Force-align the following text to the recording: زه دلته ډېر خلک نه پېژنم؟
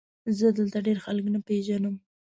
زه 0.37 0.47
دلته 0.57 0.77
ډېر 0.87 0.97
خلک 1.05 1.25
نه 1.35 1.39
پېژنم؟ 1.47 1.95